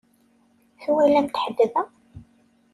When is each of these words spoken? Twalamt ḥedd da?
Twalamt 0.81 1.35
ḥedd 1.43 1.57
da? 1.73 1.83